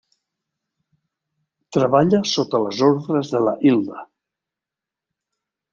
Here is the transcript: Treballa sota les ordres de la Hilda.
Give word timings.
Treballa 1.77 2.23
sota 2.31 2.63
les 2.67 2.83
ordres 2.89 3.33
de 3.35 3.45
la 3.49 3.55
Hilda. 3.71 4.05